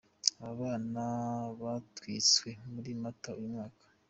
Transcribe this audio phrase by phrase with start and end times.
[0.41, 1.05] Aba bana
[1.61, 3.83] batwitswe muri Mata uyu mwaka.